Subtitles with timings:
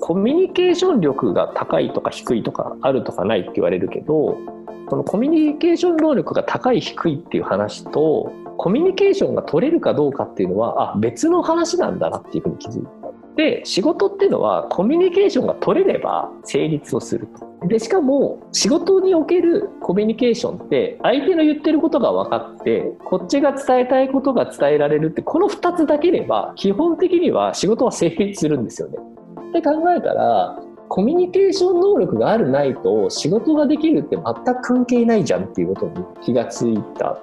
[0.00, 4.36] コミュニケーション力が高いとか低いとかあるとかないって言われるけど
[4.90, 13.01] そのコミュニケーション能力が高い低いっていう話とコミュニケーションが取れるかどうかっていうのはあ別の話なんだなっていうふうに気づいて。
[13.36, 17.68] で仕事っていうのはコミュニケーションが取れれば成立をすると。
[17.68, 28.98] でしかも仕事におけるコミュニケーションって相手の言ってることが分かってこっちが伝えたいことが伝えられるってこの2つだければ基本的には仕事は成立するんですよね。
[29.50, 30.58] って考えたら
[30.88, 34.24] コミュニケーション能力があるないと仕事ができるって全
[34.56, 37.16] く関係ないじゃんっていうことに気がついた。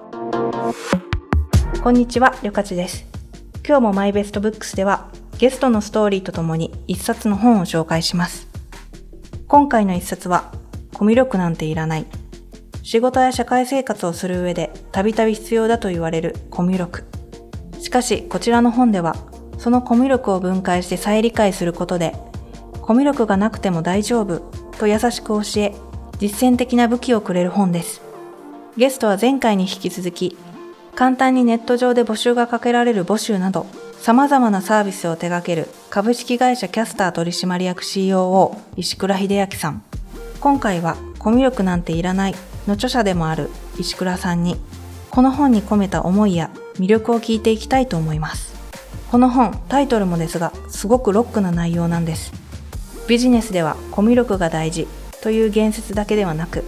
[1.84, 3.06] こんにちは、りょかちです。
[3.66, 8.50] 今日もマイベストブックスではゲストのストーリーとともに一冊の本を紹介します。
[9.48, 10.52] 今回の一冊は、
[10.94, 12.06] コミュ力なんていらない。
[12.84, 17.06] 仕事や社会生活をする上でたびたび必要だと言われるコミュ力。
[17.80, 19.16] しかし、こちらの本では、
[19.58, 22.18] そのコミュ力を分解して再理解することで、
[22.82, 24.40] コミュ力がなくても大丈夫
[24.78, 25.74] と優しく教え、
[26.20, 28.02] 実践的な武器をくれる本です。
[28.76, 30.36] ゲストは前回に引き続き、
[30.96, 33.68] 簡単にネット上で募集がかけられる募集など、
[34.02, 39.84] 様々なサービスを手掛ける株式会社キャスター取締役 COO 石倉秀明さん。
[40.40, 44.56] 今回はコミュ力なんていらないの著者でもある石倉さんに
[45.12, 48.54] この本に込めた思いや魅力を聞いていきたいと思います。
[49.12, 52.32] この本、タイトルもですが、すごくロックな内容なんです。
[53.08, 54.88] ビジネスではコミュ力が大事
[55.22, 56.64] という言説だけではなく、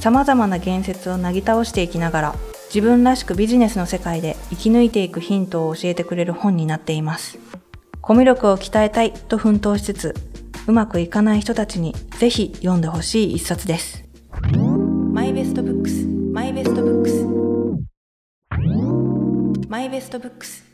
[0.00, 2.34] 様々な言説をなぎ倒していきながら
[2.72, 7.36] 自分らしくビジネスの世界で生き抜いていくヒントを教えてくれる本になっています。
[8.00, 10.14] コミュ力を鍛えたいと奮闘しつつ、
[10.68, 14.04] うまくいかない人たちにぜひ読んでほしい一冊です。
[15.12, 17.26] マイベストブックス、マイベストブックス、
[19.68, 20.64] マイベストブックス。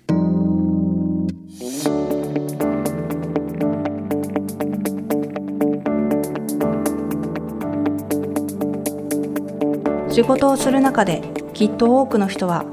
[10.11, 11.23] 仕事をする中で
[11.57, 12.67] きっと多くの人は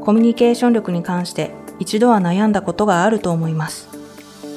[0.00, 1.50] コミュニケーション力に関して
[1.80, 3.88] 一度は悩んだことがあると思います。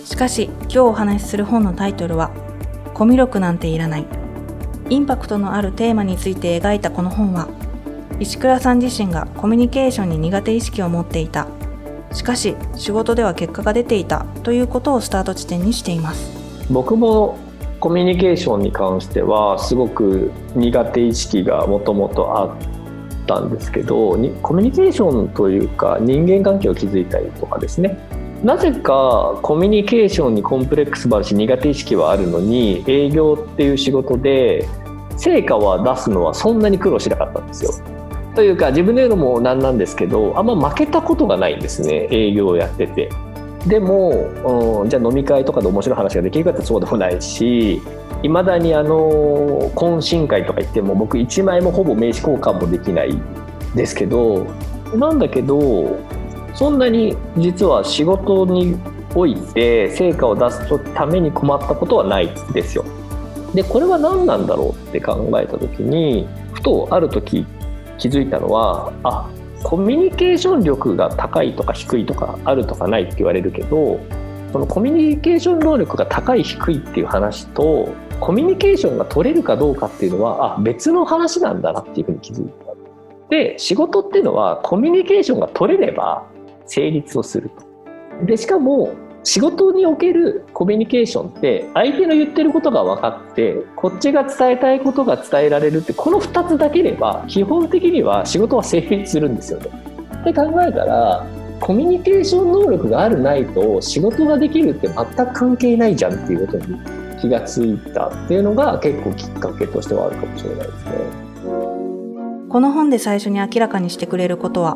[0.06, 2.30] しかし今日お話しする本のタイトルは
[2.94, 4.06] コミュ力なんていらない。
[4.92, 7.48] インパクトのあるテーマについて描いたこの本は
[8.20, 11.48] 石倉さん自身がコミュニケーションに苦手意識を持っていた。
[12.14, 16.32] しかし仕事では結果が出ていたということをスタート地点にしています。
[16.70, 17.40] 僕も
[17.80, 22.81] コミュニケーションに関してはすごく苦手意識がもともとあっ
[23.26, 24.12] たんですけど
[24.42, 27.98] コミュニケーションというか人間関係を築いたりとかですね
[28.44, 34.68] なぜかコミュニケーションにコンプレックスもあるし苦手意識はあるのに営業っていう仕事で
[35.18, 37.72] 成果は出すのはそんなに苦労しなかったんですよ。
[38.36, 43.10] というか自分で言うのもなんなんですけどあんま負けたことがないんですね営業をやってて。
[43.68, 44.10] でも、
[44.82, 47.80] うん、じゃあ飲み会とかで面白い話ができるかってそうでもないし
[48.24, 53.20] いまだにあの懇親会とか行っても僕1枚もほぼ名刺交換もできない
[53.76, 54.46] ですけど
[54.96, 56.00] なんだけど
[56.54, 58.78] そんなに実は仕事に
[59.16, 62.86] おいて成果を出すために困ったことはないですよ。
[63.54, 67.46] でこれは何なんだろうって考えた時にふとある時
[67.98, 69.30] 気づいたのはあ
[69.64, 74.00] コミュニケーション力が高いとか低いとかあるとかないって言われるけど
[74.52, 77.90] そのコミュニケーション能力が高い低いっていう話と
[78.20, 82.72] コミュニケーションが取れるかどうかっていうのはあ別の話なんだなっていうふうに気づいた。
[83.30, 86.28] で仕事っていうのはコミュニケーションが取れれば
[86.66, 87.50] 成立をする
[88.20, 88.26] と。
[88.26, 99.68] でしかも仕事におけるコミュニケーションって相手の言ってることが分かってこっちが伝えたいことが伝えられるってこの2つだければ基本的には仕事は成立するんですよね。
[100.22, 101.26] って考えたら
[101.62, 106.80] コミュニケーション能力があるないと仕事ができるって全く関係ないじゃんっていうことに
[107.22, 110.92] 気がついたっていうのが結構きっかけとしてはあるかもしれないですね。
[112.50, 114.76] この本で最初に明らかにしてくれることは、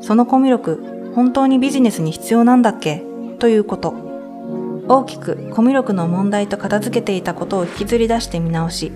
[0.00, 3.02] そのコミュ力、本当にビジネスに必要なんだっけ？
[3.38, 3.94] ということ。
[4.88, 8.90] 大きくコミュ力の問題と片付けていたことを引きずり出して見直し、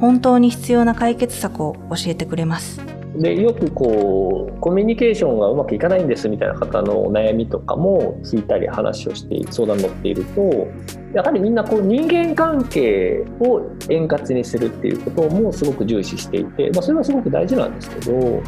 [0.00, 2.80] 本当に必要な解決策を教えてくれます。
[3.18, 10.68] でよくこうコミュニケーションがうまくいかないんですみたいな方のお悩みとかも聞いたり話をして相談に乗っていると
[11.14, 18.42] やはりみんなこう人間関係を円滑にするっていうこともすごく重視していて、まあ、それはすごく大事なんですけど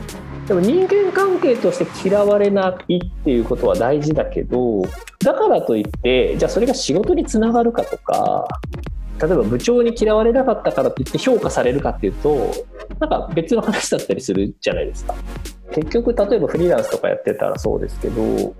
[0.49, 4.83] でも人間関係として嫌われないっていうことは大事だけど
[5.21, 8.49] だからといってじゃあそれが仕事につながるかとか
[9.21, 12.53] 例えば部長に嫌われなかったからといって評価されるかっていうと
[13.01, 15.15] なんか別の話だったりするじゃないですか。
[15.73, 18.55] 結局例えばフリーランスとかやってたらそうですけど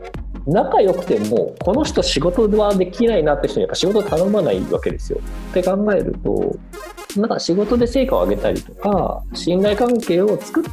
[0.47, 5.21] 仲良くてもこの人仕事はできないなって人にやっぱ仕事頼まないわけですよ。
[5.51, 6.57] って考えると
[7.17, 10.65] なんか仕事で成果を上げたりとか信頼関係を作っ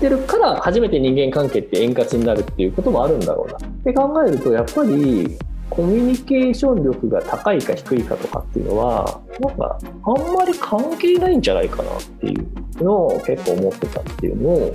[0.00, 5.38] てるから初めて人間関係って円滑になるっていうこともあるんだろうなって考えるとやっぱり
[5.70, 14.74] コミュニケーション力が高いか低いかとかっていうのはなんかあんまり関係ないんじゃないかなっていうのを結構思ってたっていうのを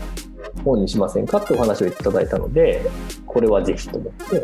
[0.64, 2.82] 本にしませんかってお話をいただいたので
[3.26, 4.44] これはぜひと思って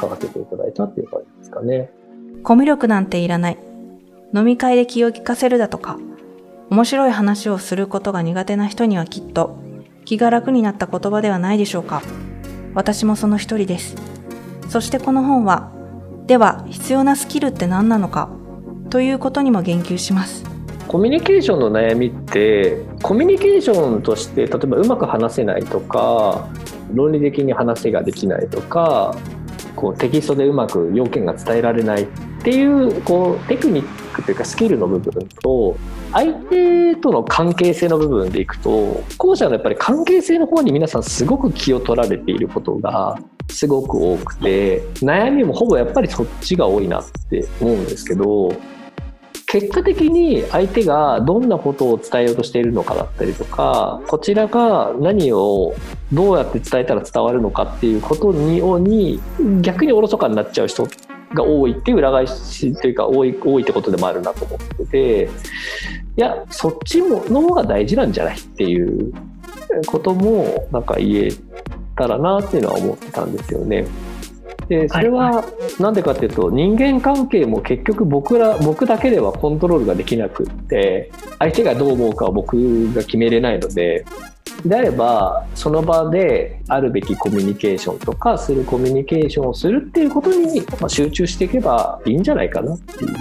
[0.00, 1.90] 書かせていただいたっていう感じですかね。
[2.42, 3.58] コミュ力なんていらない。
[4.34, 5.98] 飲み会で気を利かせるだとか、
[6.70, 9.56] 面白い話をすることが苦手な人にはきっと
[10.04, 12.02] 気が楽になった言葉ではないでしょうか。
[12.74, 13.96] 私もその一人です。
[14.68, 15.72] そしてこの本は、
[16.26, 18.28] では必要なスキルって何なのか？
[18.90, 20.44] ということにも言及します。
[20.88, 26.48] コミュニケーションの悩みってコミュニケーションとして例えばうまく話せないとか
[26.94, 29.16] 論理的に話ができないとか
[29.74, 32.06] こうテキストでうまく要件が伝えられないっ
[32.42, 35.76] ていうこうテクニックというかスキルの部分と
[36.12, 43.18] 相手との関係性の部分でいくと後者のやっぱり関係性の方に皆さんすごく気を取られていることが
[43.48, 48.54] すごく多くて悩みもほぼやっぱりそっちが多いなって思うんですけど
[49.46, 55.74] 結果的に相手がどんなことを伝えようとしているのかだったりとかこちらが何を
[56.12, 59.20] どうやって伝えたら伝わるのかっていうことにに
[59.62, 60.88] 逆におろそかになっちゃう人
[61.32, 65.30] が多いっていう裏返しというか多い多いってことでもあるなと思ってて
[66.16, 69.12] いやそっちの方が大事なんじゃないっていう
[69.86, 71.28] こともなんか言え
[71.96, 73.86] たらなっていうのは思ってたんですよね。
[74.68, 75.44] でそれは
[75.78, 84.04] 何でかっていうと人間関係も結局僕ら僕だけではコントロールができなくって相手がどう思うかは僕が決めれないので
[84.64, 93.14] であればその場であるべきコミュニケーションとかするコミュニケーションをするっていうことに集中していけばいいんじゃないかなっていう。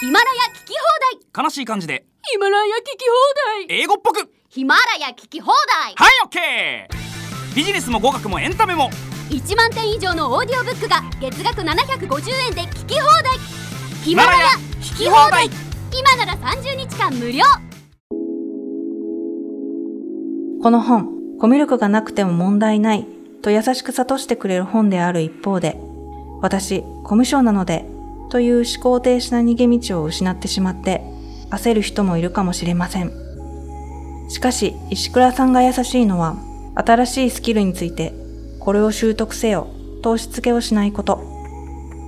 [0.00, 1.44] ヒマラヤ聞き放題。
[1.44, 2.04] 悲しい感じで。
[2.30, 3.04] ヒマラヤ聞き
[3.66, 3.80] 放題。
[3.80, 4.30] 英語っぽく。
[4.48, 5.50] ヒマラヤ聞き放
[5.82, 5.94] 題。
[5.96, 7.07] はいオッケー
[7.58, 8.88] ビジネスも語学もエンタメも。
[9.30, 13.36] 1万点以上のオーディオブックが月額750円で聞き放題。
[14.04, 14.46] ヒマラヤ
[14.80, 15.46] 聞き放題。
[15.92, 17.42] 今なら30日間無料。
[20.62, 21.08] この本、
[21.40, 23.04] コミュ力がなくても問題ない
[23.42, 25.80] と優しく諭してくれる本である一方で、
[26.40, 27.84] 私、コミュ障なので
[28.30, 31.02] という思考停止な逃げ道を失ってしまって
[31.50, 33.10] 焦る人もいるかもしれません。
[34.28, 36.36] しかし、石倉さんが優しいのは、
[36.78, 38.12] 新しいスキルについて
[38.60, 39.66] これを習得せよ
[40.02, 41.20] と押し付けをしないこと。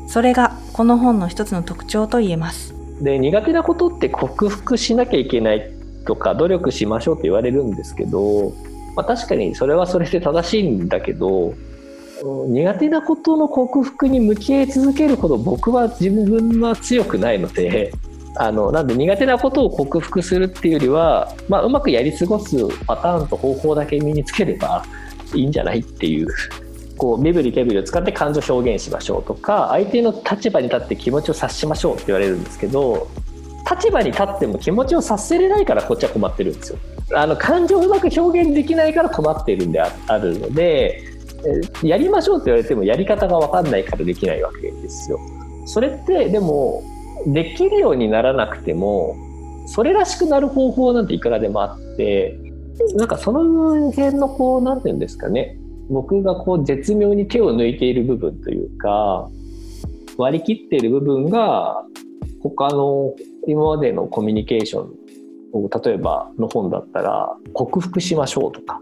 [0.07, 2.75] それがこの本の一つの特徴と言えます。
[3.01, 5.73] で苦手なことって克服しなきゃいけない
[6.07, 8.53] とか努力しましょうって言われるんですけど、
[8.97, 11.55] まあ、確かにそれはそれで正しいんだけど
[12.49, 17.93] 苦手なことの克服に向き合い続けるほど僕は自分は強くないので
[18.37, 22.57] あのなんで苦手なことを克服するっていうよりは、まあ、うまくやり過ごす
[22.87, 24.85] パターンと方法だけ身につければ
[25.35, 26.29] いいんじゃないっていう
[26.97, 33.09] こう身振り手振りを使って感情表現しましょうとか相手の立場に立って気持ちを察しましょうって言われるんですけど
[33.71, 36.79] 立場に立っても気持ちを察せれないからこっちは困ってるんですよ。
[37.15, 41.03] あの感情をうまく表現できないから困っているんであるので
[41.83, 45.19] やりましょうって言われてもやり方が分かんないからできないわけですよ。
[45.67, 46.83] それってでも
[47.27, 49.17] できるようにならなくても
[49.67, 52.39] それらしくなる方法なんていくらでもあって
[52.95, 55.59] なんかその辺のこう、なんていうんですかね、
[55.91, 59.29] 僕がこう絶妙に手を抜いている部分というか、
[60.17, 61.85] 割り切っている部分が、
[62.43, 63.15] 他の
[63.47, 64.91] 今までのコミュニケーション
[65.53, 68.81] を、例えばの本だったら、克服しましょうとか、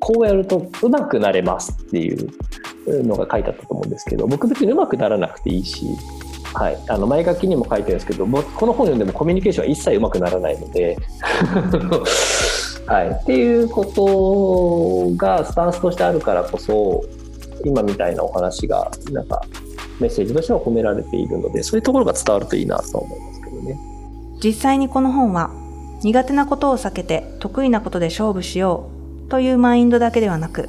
[0.00, 2.28] こうやるとうまくなれますっていう
[3.06, 5.86] のが書いてあったと思うんですけど、僕別にうまくならなくていいし、
[6.54, 8.32] はい、あの前書きにも書いてるんですけど、こ
[8.66, 10.98] の本読んでもコミュニケーションは一切うまくならないので
[12.86, 17.04] はい、っていうことがスタンスとしてあるからこそ
[17.64, 19.40] 今みたいなお話がなんか
[20.00, 23.78] メッセージとしては込められているのでそういうところが伝わるといいなと思いますけどね。
[24.42, 25.50] 実際にこの本は
[26.02, 28.90] 苦手なことを避けて得意なことで勝負しよ
[29.26, 30.68] うというマインドだけではなく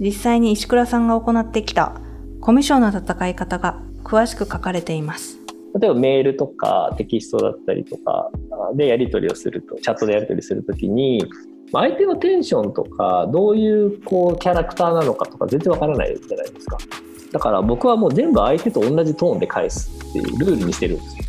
[0.00, 2.00] 実際に石倉さんが行ってきた
[2.40, 5.38] コミュ障の戦い方が詳しく書かれています。
[5.78, 8.30] 例えばメールとかテキストだったりとか
[8.74, 11.22] でやり取りをするとチャットでやり取りするときに
[11.72, 16.78] 相手のテンションとかどういうこうキャラクターなのかとか全然わからないじゃないですか。
[17.32, 21.24] だから僕はもう全部相手と同じトーンで返すっていうルールにしてるんですよ。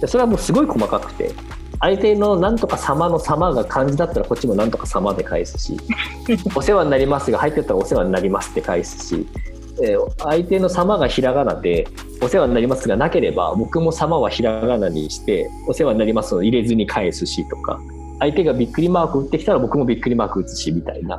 [0.00, 1.30] でそれはもうすごい細かくて
[1.80, 5.76] 相手のなんとか様の様が漢字だったらこっちもなんとか様で返すし
[6.56, 9.26] お世話になりますが入ってたらお世話になりますって返すし
[9.82, 11.86] えー相手の様がひらがなで
[12.24, 17.78] お世話になりますがなければ僕も様はひらがなにしてお世話になりますの入れずに返すしとか
[18.18, 21.16] 相手がびっくりマーク打ってきたら僕もびっくりマーク打つしみたいな。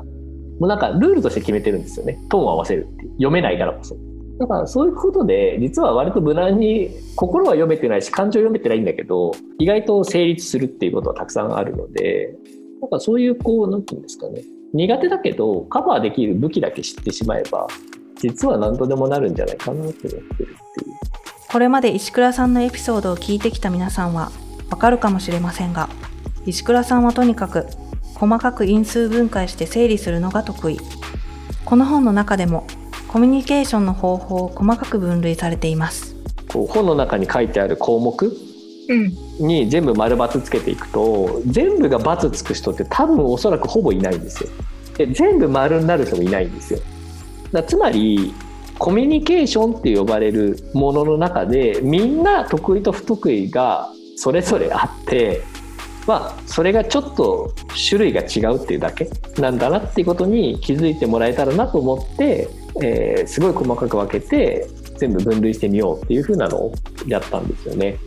[0.60, 2.18] もうなんかルールとして決めてるんですよね。
[2.30, 3.96] トーンを合わせるって読めないからこそ。
[4.40, 12.36] だからそういうことで実は割と無難に心は読めてないし感情読めてないんだけど意外と成立するっていうことはたくさんあるので
[12.82, 14.42] なんかそういうこうなんていうんですかね。
[14.74, 17.68] 苦手だけどカバーできる武器だけ知ってしまえば
[18.18, 20.56] 実は何とでもなるんじゃないかなって思ってるっていう。
[21.52, 24.32] これまで石倉さんのエピソードを聞いてきた皆さんは
[24.70, 25.90] わかるかもしれませんが、
[26.46, 27.66] 石倉さんはとにかく
[28.16, 30.80] 細かく因数分解して整理するのが得意。
[31.64, 32.68] この本の中でも
[33.08, 36.16] コミュニケーションの方法を細かく分類されています。
[36.52, 38.38] こう本の中に書いてある項目
[38.88, 39.10] うん。
[39.40, 44.50] に全部丸×つけていくと全部が×つく人って多分おそらくほぼいないんですよ。
[44.98, 46.80] で全部丸になる人もいないんですよ。
[47.52, 48.34] だつまり
[48.78, 55.44] コミュニケーションって呼ばれるものの中でみんな得意と不得意がそれぞれあって
[56.08, 57.54] まあそれがちょっと
[57.90, 59.10] 種類が違うっていうだけ
[59.40, 62.48] なんだなっていうことに気づいてもらえたらなと思って、
[62.82, 66.76] えーすごい細かく分けて全部分類してみようっていうふうなのを
[67.08, 67.98] やったんですよね。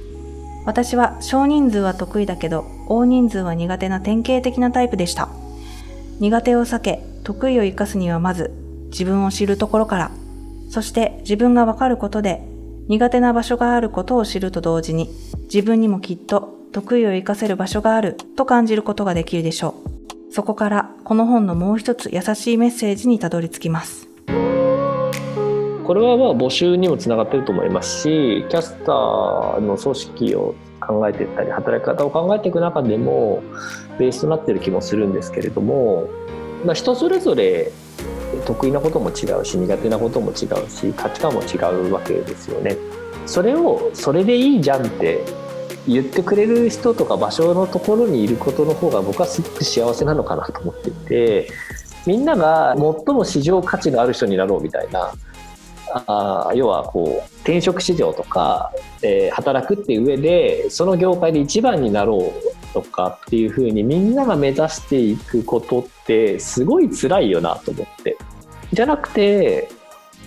[0.64, 5.28] 私は少人数は得意だけど大人数は苦手な典型的なタイプでした。
[6.20, 8.52] 苦手を避け得意を生かすにはまず
[8.90, 10.10] 自分を知るところから、
[10.70, 12.42] そして自分がわかることで
[12.88, 15.08] 苦手な場所があることを知ると同時に
[15.44, 19.74] 自分にもきっと得意を生かせる場所があると感じることができるでしょ
[20.30, 20.32] う。
[20.32, 24.08] そこからこの本のもう一つ優しいメッセージにたどり着きます。
[25.88, 30.54] これはまあ募集にもつながってると思いますしキャスターの組織を
[30.86, 33.42] 考えていったり働き方を考えていく中でも
[33.98, 36.06] ベースとなってる気もするんですけれども、
[36.66, 37.72] まあ、人それぞれ
[38.46, 41.56] 得意なことも違うし苦手なことも違うし価値観も違
[41.88, 42.76] うわけですよね。
[43.26, 45.22] それをそれでいいじゃんって
[45.86, 51.50] 言ってくれる人とか場所のところにいることの方が僕はすごく幸せなのかなと思っていて
[52.06, 55.12] みんなが最も市場価値のある人になろうみたいな
[56.06, 68.16] あ要はこう転職市場とか、えー働くっていう上でその業界で一番になろうとかっていうふうにみんなが目指していくことってすごい辛いよなと思って。
[68.72, 69.68] じゃなくて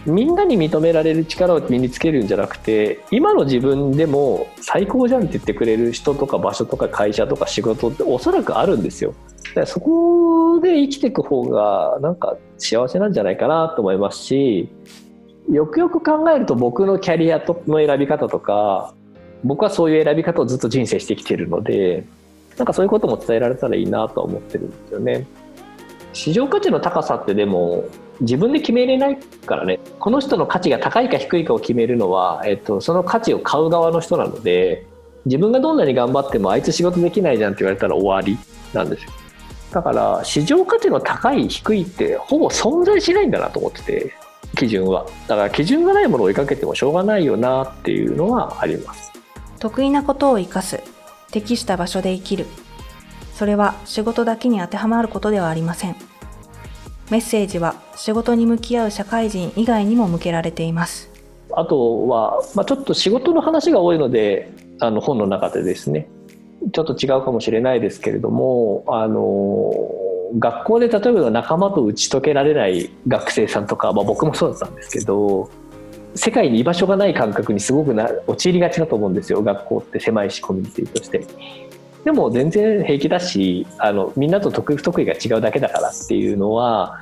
[0.05, 9.13] みんなに認められる力を身につけるんじゃなくて今の自分でも最高じゃんって言ってくれる人とか場所とか会社とか仕事っておそらくあるんですよ。
[9.49, 14.69] だからそこで生きていく方がなんか幸せなんじゃないかなと思いますし
[15.51, 18.93] よくよく考えると僕のキャリアの選び方とか
[19.43, 22.05] 僕はそういう選び方をずっと人生してきてるので
[22.61, 25.25] なんかそういうことも伝えられたらいいなとは思ってるんですよね。
[26.13, 27.85] 市場価値の高さってでも
[28.19, 34.85] 自分で決めれないからねこの人の価値が高いか低いかを決めるのは、えっと、その価値を買う側の人なので
[35.25, 38.37] 自分がどんなに頑張ってもあいつ仕事できないじゃんって言われたら終わり
[38.73, 39.11] なんですよ
[39.71, 44.13] だから市場価値の高い低いってほぼ存在しないんだなと思ってて
[44.57, 49.11] 基準はだから基準がないものを追いかけてもしょうがないよなっていうのはあります
[49.61, 51.00] 得意なことを活かす。
[51.31, 52.45] 適した場所で生きる。
[53.33, 55.95] それは仕事だけに当てはまることではありません。
[57.09, 61.09] メッセージは仕事に向き合う社会人以外にも向けられています。
[61.53, 66.07] あとは、まあ、ちょっと仕事の話が多いのであの本の中でですね
[66.71, 69.73] ちょっと違うかもしれないですけれどもあの
[70.39, 75.49] 学校で例えば仲間と打ち解けられない学生さんとか、まあ、僕もそうだったんですけど
[76.15, 81.25] 世界に居場所がない感覚にすごくな陥りがちだと思うんですよ学校って狭いしコミュニティとして。
[82.03, 86.97] でも全然平気だしあのみんなと得意不得意が違うだけだからっていうのは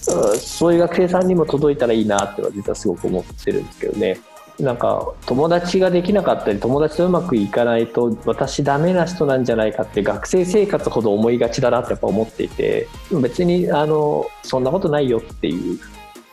[0.00, 4.18] そういう学生さんにも届いたらいいなってのは実はすごく思ってるんですけどね。
[4.58, 12.88] なんか友達ができなかったり友達とうまくいかないと私ダメな人なんじゃないかって学生生活ほど思いがちだなってやっぱ思っていて
[13.20, 15.78] 別にあのそんなことないよっていう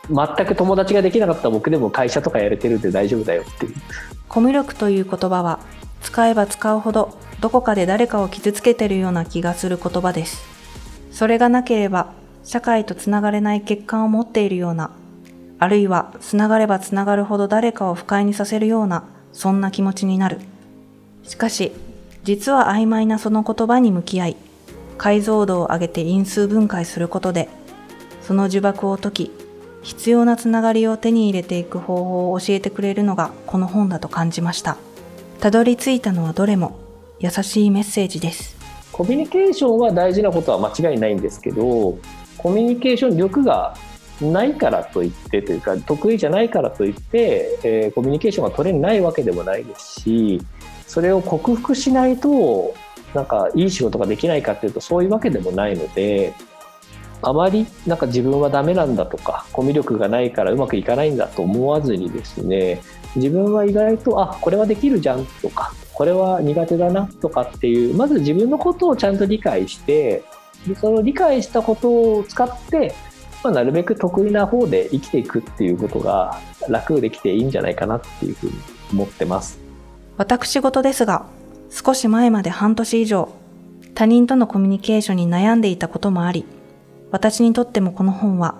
[0.09, 3.75] 全く友達ができなかった僕でも会社とかやれてるんで大丈夫だよっていう
[4.27, 5.59] コミュ力という言葉は
[6.01, 10.43] 使えば使うほどどこかで誰かを傷つけてるような気がする言葉です。
[11.11, 14.91] それがなければ社会とつながれない欠陥を持っているような、
[15.59, 20.39] あるいはつながればつながるほど誰かを不快にさせるような、そんな気持ちになる。
[21.23, 21.71] しかし、
[22.23, 24.37] 実は曖昧なその言葉に向き合い、
[24.97, 27.49] 解像度を上げて因数分解することで、
[28.21, 29.31] その呪縛を解き、
[29.83, 34.77] 必要なつながりを手に入れていく方法を教えてくれるのがこの本だと感じました。
[35.39, 36.79] たどり着いたのはどれも
[37.19, 38.55] 優しいメッセージです。
[38.93, 41.97] コミュニケーションは大事なことは間違いないんですけど
[42.37, 43.75] コミュニケーション力が
[44.21, 50.41] ないからといってというか得意じゃないからといって、えー、コミュニケーションが取れないわけでもないですし
[50.87, 52.75] それを克服しないと
[53.15, 56.33] なんかいい仕事ができないかっていうとそういうわけでもないので
[57.23, 62.81] あまりなんか自分はダメなんだとかコミュ力がないからうまくいかないんだと思わずにですね
[63.15, 70.23] 自分は意外とあこれはできるじゃんとかこれは苦手だなとかっていうまず自分のことをちゃんと理解して
[70.79, 72.93] その理解したことを使って、
[73.43, 78.53] まあ、なるべく得意な方で生きていくっていうことが楽できていいんじゃないかなっていうふうに
[78.91, 79.59] 思ってます。
[80.17, 81.25] 私事ですが
[81.69, 83.29] 少し前まで半年以上
[83.95, 86.45] 他人とのコミュニケーションに悩んでいたこともあり
[87.13, 88.55] 私にとってもこの本は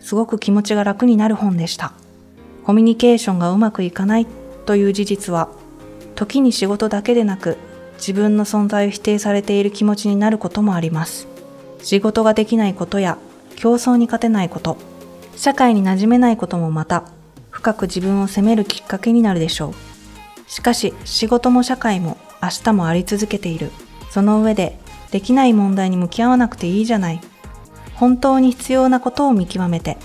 [0.00, 1.94] すごく気持ちが楽になる本でした。
[2.62, 4.26] コミュニケーションがうまくいかない
[4.66, 5.48] という事実は
[6.14, 7.56] 時に仕事だけでなく
[7.94, 11.26] 自分の存在を否定されている気持ちになることもあります。
[11.82, 13.16] 仕事ができないことや
[13.56, 14.76] 競争に勝てないこと、
[15.34, 17.04] 社会に馴染めないこともまた
[17.50, 20.50] 深く自分を責めるきっかけになるでしょう。
[20.50, 23.70] しかし仕事も社会も明日もあり続けている。
[24.10, 24.78] その上で
[25.10, 27.20] できない問題に向き合わなくていいじゃない
[27.96, 29.98] 本当に必要なことを見極めて、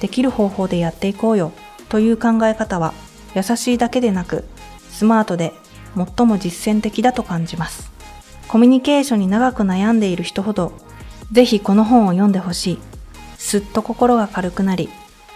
[0.00, 1.52] できる方法でやっていこうよ
[1.88, 2.92] という考え方は
[3.34, 4.44] 優しいだけでなく、
[4.90, 5.52] スマートで
[5.96, 7.90] 最も実践的だと感じます。
[8.48, 10.72] コミュニケーションに長く悩んでいる人ほど、
[11.32, 12.78] ぜひこの本を読んでほしい。
[13.36, 14.88] すっと心が軽くなり、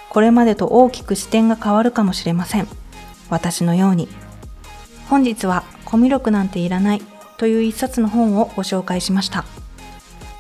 [0.09, 2.69] これまでと大きく視点が変わるかもしれません。
[3.31, 4.09] 私のように。
[5.09, 7.03] 本日はコミュ力なんていらない
[7.37, 9.45] という一冊の本をご紹介しました。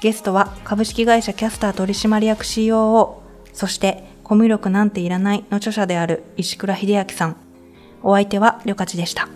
[0.02, 3.20] ゲストは株式会社キャスター取締役 COO、
[3.52, 7.36] そしてコミュ力なんていらないの著者である石倉秀明さん。
[8.02, 9.28] お相手はりょかちでした。